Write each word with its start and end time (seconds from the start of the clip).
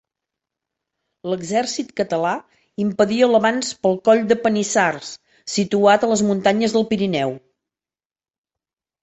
L'exèrcit 1.31 1.91
català 2.01 2.31
impedia 2.85 3.27
l'avanç 3.33 3.69
pel 3.83 3.99
Coll 4.09 4.23
de 4.33 4.39
Panissars, 4.47 5.13
situat 5.59 6.09
a 6.09 6.11
les 6.15 6.25
muntanyes 6.31 6.77
del 6.79 6.89
Pirineu. 6.95 7.37